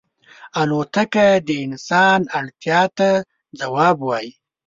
[0.61, 3.09] الوتکه د انسان اړتیا ته
[3.59, 4.31] ځواب وايي.